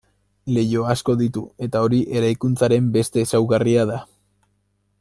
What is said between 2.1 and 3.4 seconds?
eraikuntzaren beste